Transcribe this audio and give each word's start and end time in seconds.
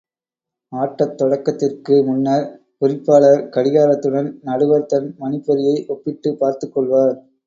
ஆட்டத் 0.71 1.17
தொடக்கத்திற்கு 1.17 2.03
முன்னர் 2.03 2.47
குறிப்பாளர் 2.81 3.43
கடிகாரத்துடன், 3.49 4.39
நடுவர் 4.41 4.85
தன் 4.85 5.15
மணிப்பொறியை 5.19 5.85
ஒப்பிட்டுப் 5.87 6.39
பார்த்துக் 6.39 6.73
கொள்வார். 6.73 7.15